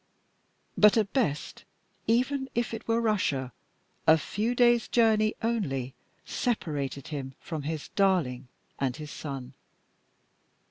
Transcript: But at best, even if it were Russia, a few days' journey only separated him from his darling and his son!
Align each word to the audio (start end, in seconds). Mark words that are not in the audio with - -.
But 0.75 0.97
at 0.97 1.13
best, 1.13 1.63
even 2.07 2.49
if 2.55 2.73
it 2.73 2.87
were 2.87 2.99
Russia, 2.99 3.51
a 4.07 4.17
few 4.17 4.55
days' 4.55 4.87
journey 4.87 5.35
only 5.43 5.93
separated 6.25 7.09
him 7.09 7.35
from 7.39 7.61
his 7.61 7.89
darling 7.89 8.47
and 8.79 8.95
his 8.95 9.11
son! 9.11 9.53